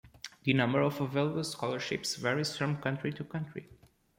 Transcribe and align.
The 0.41 0.53
number 0.53 0.81
of 0.81 0.99
available 0.99 1.43
scholarships 1.43 2.15
varies 2.15 2.57
from 2.57 2.77
country 2.81 3.13
to 3.13 3.23
country. 3.23 3.69